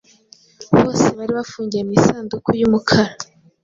[0.83, 3.13] Bose bari bafungiye mu isanduku y'umukara.